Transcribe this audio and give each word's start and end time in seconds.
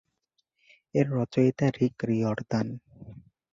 এর 0.95 1.07
রচয়িতা 1.11 1.65
রিক 1.77 1.95
রিওরদান। 2.09 2.67